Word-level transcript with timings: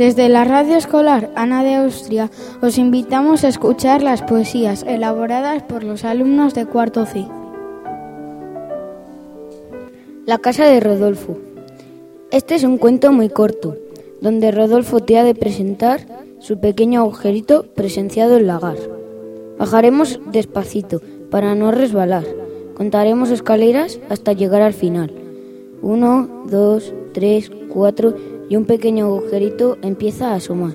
Desde 0.00 0.30
la 0.30 0.44
radio 0.44 0.78
escolar 0.78 1.28
Ana 1.36 1.62
de 1.62 1.74
Austria 1.74 2.30
os 2.62 2.78
invitamos 2.78 3.44
a 3.44 3.48
escuchar 3.48 4.02
las 4.02 4.22
poesías 4.22 4.82
elaboradas 4.88 5.62
por 5.62 5.84
los 5.84 6.06
alumnos 6.06 6.54
de 6.54 6.64
cuarto 6.64 7.04
C. 7.04 7.26
La 10.24 10.38
casa 10.38 10.64
de 10.64 10.80
Rodolfo. 10.80 11.36
Este 12.30 12.54
es 12.54 12.64
un 12.64 12.78
cuento 12.78 13.12
muy 13.12 13.28
corto, 13.28 13.76
donde 14.22 14.50
Rodolfo 14.50 15.00
te 15.00 15.18
ha 15.18 15.22
de 15.22 15.34
presentar 15.34 16.06
su 16.38 16.58
pequeño 16.60 17.00
agujerito 17.00 17.66
presenciado 17.74 18.38
en 18.38 18.46
lagar. 18.46 18.78
Bajaremos 19.58 20.18
despacito 20.32 21.02
para 21.30 21.54
no 21.54 21.72
resbalar. 21.72 22.24
Contaremos 22.74 23.28
escaleras 23.28 24.00
hasta 24.08 24.32
llegar 24.32 24.62
al 24.62 24.72
final. 24.72 25.12
Uno, 25.82 26.46
dos, 26.46 26.94
tres, 27.12 27.50
cuatro 27.72 28.14
y 28.50 28.56
un 28.56 28.66
pequeño 28.66 29.06
agujerito 29.06 29.78
empieza 29.82 30.32
a 30.32 30.34
asomar. 30.34 30.74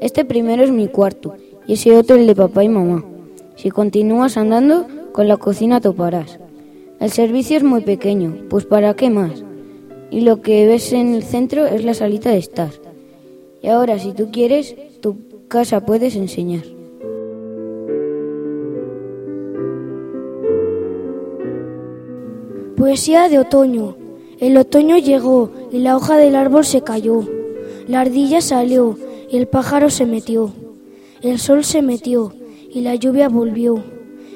Este 0.00 0.24
primero 0.24 0.62
es 0.62 0.70
mi 0.70 0.88
cuarto 0.88 1.34
y 1.66 1.74
ese 1.74 1.96
otro 1.96 2.16
el 2.16 2.26
de 2.26 2.34
papá 2.34 2.62
y 2.64 2.68
mamá. 2.68 3.04
Si 3.56 3.70
continúas 3.70 4.36
andando, 4.36 4.86
con 5.12 5.28
la 5.28 5.38
cocina 5.38 5.80
toparás. 5.80 6.38
El 7.00 7.10
servicio 7.10 7.56
es 7.56 7.62
muy 7.62 7.80
pequeño, 7.80 8.36
pues 8.50 8.66
¿para 8.66 8.94
qué 8.94 9.08
más? 9.08 9.42
Y 10.10 10.20
lo 10.20 10.42
que 10.42 10.66
ves 10.66 10.92
en 10.92 11.14
el 11.14 11.22
centro 11.22 11.66
es 11.66 11.84
la 11.84 11.94
salita 11.94 12.30
de 12.30 12.38
estar. 12.38 12.70
Y 13.62 13.68
ahora, 13.68 13.98
si 13.98 14.12
tú 14.12 14.30
quieres, 14.30 14.76
tu 15.00 15.16
casa 15.48 15.84
puedes 15.84 16.16
enseñar. 16.16 16.64
Poesía 22.76 23.28
de 23.28 23.38
otoño. 23.38 23.96
El 24.38 24.58
otoño 24.58 24.98
llegó 24.98 25.50
y 25.72 25.78
la 25.78 25.96
hoja 25.96 26.18
del 26.18 26.36
árbol 26.36 26.66
se 26.66 26.82
cayó. 26.82 27.24
La 27.88 28.02
ardilla 28.02 28.42
salió 28.42 28.98
y 29.30 29.38
el 29.38 29.48
pájaro 29.48 29.88
se 29.88 30.04
metió. 30.04 30.52
El 31.22 31.38
sol 31.38 31.64
se 31.64 31.80
metió 31.80 32.34
y 32.70 32.82
la 32.82 32.96
lluvia 32.96 33.30
volvió. 33.30 33.82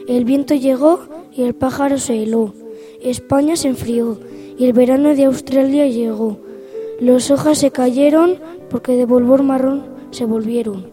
El 0.08 0.24
viento 0.24 0.54
llegó 0.54 1.00
y 1.32 1.42
el 1.42 1.54
pájaro 1.54 1.98
se 1.98 2.22
heló. 2.22 2.54
España 3.02 3.56
se 3.56 3.68
enfrió 3.68 4.18
y 4.58 4.64
el 4.64 4.72
verano 4.72 5.14
de 5.14 5.26
Australia 5.26 5.86
llegó. 5.86 6.38
Las 6.98 7.30
hojas 7.30 7.58
se 7.58 7.70
cayeron 7.70 8.38
porque 8.70 8.92
de 8.92 9.04
volver 9.04 9.42
marrón 9.42 9.84
se 10.12 10.24
volvieron. 10.24 10.86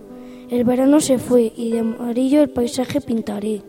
El 0.49 0.65
verano 0.65 0.99
se 0.99 1.17
fue 1.17 1.53
y 1.55 1.71
de 1.71 1.79
amarillo 1.79 2.41
el 2.41 2.49
paisaje 2.49 2.99
pintaré. 2.99 3.61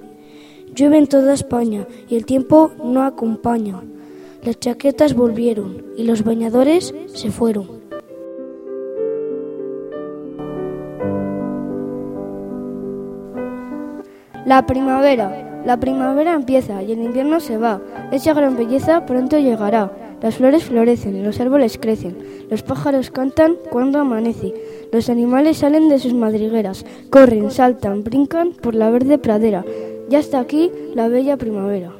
Llueve 0.75 0.99
en 0.99 1.07
toda 1.07 1.33
España 1.33 1.87
y 2.09 2.17
el 2.17 2.27
tiempo 2.27 2.73
no 2.83 3.05
acompaña. 3.05 3.83
Las 4.49 4.61
chaquetas 4.61 5.13
volvieron 5.13 5.85
y 5.95 6.05
los 6.05 6.25
bañadores 6.25 6.95
se 7.13 7.31
fueron. 7.31 7.69
La 14.47 14.65
primavera. 14.65 15.61
La 15.67 15.79
primavera 15.79 16.33
empieza 16.33 16.83
y 16.83 16.93
el 16.93 17.03
invierno 17.03 17.41
se 17.41 17.59
va. 17.59 17.83
Esa 18.11 18.33
gran 18.33 18.57
belleza 18.57 19.05
pronto 19.05 19.39
llegará. 19.39 19.93
Las 20.23 20.37
flores 20.37 20.65
florecen, 20.65 21.23
los 21.23 21.39
árboles 21.41 21.77
crecen, 21.77 22.17
los 22.49 22.63
pájaros 22.63 23.11
cantan 23.11 23.57
cuando 23.71 23.99
amanece, 23.99 24.55
los 24.91 25.11
animales 25.11 25.59
salen 25.59 25.91
de 25.91 25.99
sus 25.99 26.15
madrigueras, 26.15 26.87
corren, 27.11 27.51
saltan, 27.51 28.03
brincan 28.03 28.53
por 28.53 28.75
la 28.75 28.89
verde 28.89 29.19
pradera. 29.19 29.63
Ya 30.09 30.21
está 30.21 30.41
aquí 30.41 30.71
la 30.95 31.09
bella 31.09 31.37
primavera. 31.37 31.93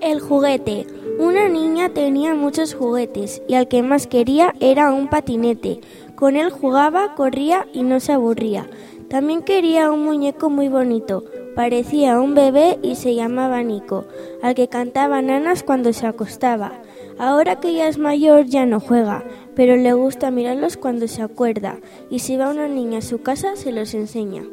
El 0.00 0.18
juguete. 0.18 0.86
Una 1.18 1.50
niña 1.50 1.90
tenía 1.90 2.34
muchos 2.34 2.72
juguetes 2.72 3.42
y 3.46 3.54
al 3.54 3.68
que 3.68 3.82
más 3.82 4.06
quería 4.06 4.54
era 4.58 4.92
un 4.92 5.08
patinete. 5.08 5.80
Con 6.14 6.36
él 6.36 6.50
jugaba, 6.50 7.14
corría 7.14 7.66
y 7.74 7.82
no 7.82 8.00
se 8.00 8.12
aburría. 8.12 8.66
También 9.10 9.42
quería 9.42 9.90
un 9.90 10.04
muñeco 10.04 10.48
muy 10.48 10.68
bonito. 10.68 11.24
Parecía 11.54 12.18
un 12.18 12.34
bebé 12.34 12.78
y 12.82 12.94
se 12.94 13.14
llamaba 13.14 13.62
Nico, 13.62 14.06
al 14.42 14.54
que 14.54 14.68
cantaba 14.68 15.20
nanas 15.20 15.62
cuando 15.62 15.92
se 15.92 16.06
acostaba. 16.06 16.80
Ahora 17.18 17.60
que 17.60 17.74
ya 17.74 17.86
es 17.86 17.98
mayor 17.98 18.46
ya 18.46 18.64
no 18.64 18.80
juega, 18.80 19.22
pero 19.54 19.76
le 19.76 19.92
gusta 19.92 20.30
mirarlos 20.30 20.78
cuando 20.78 21.08
se 21.08 21.20
acuerda, 21.20 21.78
y 22.08 22.20
si 22.20 22.38
va 22.38 22.48
una 22.48 22.68
niña 22.68 23.00
a 23.00 23.02
su 23.02 23.20
casa 23.20 23.56
se 23.56 23.72
los 23.72 23.92
enseña. 23.92 24.44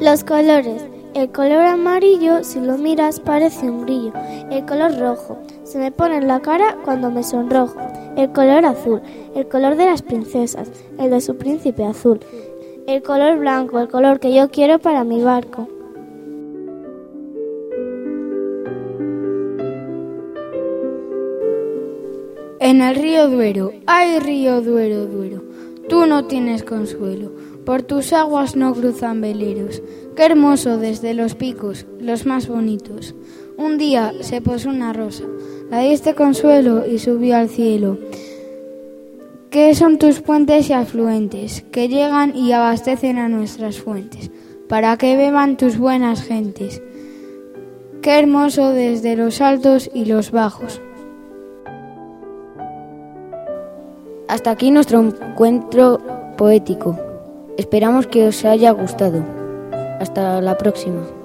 Los 0.00 0.22
colores. 0.22 0.86
El 1.14 1.32
color 1.32 1.64
amarillo, 1.64 2.44
si 2.44 2.60
lo 2.60 2.78
miras, 2.78 3.18
parece 3.18 3.68
un 3.68 3.82
grillo. 3.82 4.12
El 4.50 4.64
color 4.64 4.96
rojo. 4.96 5.38
Se 5.64 5.78
me 5.78 5.90
pone 5.90 6.18
en 6.18 6.28
la 6.28 6.40
cara 6.40 6.76
cuando 6.84 7.10
me 7.10 7.24
sonrojo. 7.24 7.80
El 8.16 8.30
color 8.30 8.64
azul. 8.64 9.00
El 9.34 9.48
color 9.48 9.76
de 9.76 9.86
las 9.86 10.02
princesas. 10.02 10.70
El 10.98 11.10
de 11.10 11.20
su 11.20 11.36
príncipe 11.36 11.84
azul. 11.84 12.20
El 12.86 13.02
color 13.02 13.38
blanco. 13.38 13.80
El 13.80 13.88
color 13.88 14.20
que 14.20 14.32
yo 14.32 14.50
quiero 14.50 14.78
para 14.78 15.02
mi 15.02 15.20
barco. 15.22 15.66
En 22.60 22.82
el 22.82 22.96
río 22.96 23.28
Duero, 23.28 23.72
ay 23.86 24.18
río 24.18 24.60
Duero, 24.60 25.06
Duero, 25.06 25.42
tú 25.88 26.06
no 26.06 26.26
tienes 26.26 26.64
consuelo, 26.64 27.30
por 27.68 27.82
tus 27.82 28.14
aguas 28.14 28.56
no 28.56 28.72
cruzan 28.72 29.20
veleros. 29.20 29.82
Qué 30.16 30.24
hermoso 30.24 30.78
desde 30.78 31.12
los 31.12 31.34
picos, 31.34 31.84
los 32.00 32.24
más 32.24 32.48
bonitos. 32.48 33.14
Un 33.58 33.76
día 33.76 34.14
se 34.22 34.40
posó 34.40 34.70
una 34.70 34.94
rosa, 34.94 35.24
la 35.70 35.80
diste 35.80 36.14
consuelo 36.14 36.86
y 36.86 36.98
subió 36.98 37.36
al 37.36 37.50
cielo. 37.50 37.98
¿Qué 39.50 39.74
son 39.74 39.98
tus 39.98 40.22
puentes 40.22 40.70
y 40.70 40.72
afluentes 40.72 41.62
que 41.70 41.88
llegan 41.88 42.34
y 42.34 42.52
abastecen 42.52 43.18
a 43.18 43.28
nuestras 43.28 43.78
fuentes, 43.78 44.30
para 44.66 44.96
que 44.96 45.18
beban 45.18 45.58
tus 45.58 45.76
buenas 45.76 46.22
gentes? 46.22 46.80
Qué 48.00 48.18
hermoso 48.18 48.70
desde 48.70 49.14
los 49.14 49.42
altos 49.42 49.90
y 49.92 50.06
los 50.06 50.30
bajos. 50.30 50.80
Hasta 54.26 54.52
aquí 54.52 54.70
nuestro 54.70 55.00
encuentro 55.00 56.00
poético. 56.38 57.07
Esperamos 57.58 58.06
que 58.06 58.24
os 58.24 58.44
haya 58.44 58.70
gustado. 58.70 59.24
Hasta 59.98 60.40
la 60.40 60.56
próxima. 60.56 61.17